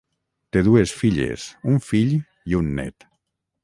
Té 0.55 0.63
dues 0.67 0.93
filles, 1.03 1.45
un 1.75 1.79
fill 1.91 2.19
i 2.19 2.61
un 2.65 2.77
nét. 2.83 3.11